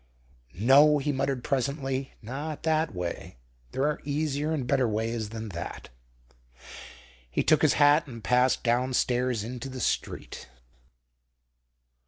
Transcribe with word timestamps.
"No," 0.55 0.97
he 0.97 1.11
muttered 1.11 1.43
presently; 1.43 2.15
"not 2.23 2.63
that 2.63 2.91
way. 2.95 3.37
There 3.71 3.83
are 3.83 3.99
easier 4.03 4.51
and 4.51 4.65
better 4.65 4.87
ways 4.87 5.29
than 5.29 5.49
that." 5.49 5.89
He 7.29 7.43
took 7.43 7.61
his 7.61 7.73
hat 7.73 8.07
and 8.07 8.23
passed 8.23 8.63
downstairs 8.63 9.43
into 9.43 9.69
the 9.69 9.79
street. 9.79 10.49